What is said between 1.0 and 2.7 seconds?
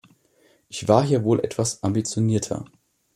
hier wohl etwas ambitionierter.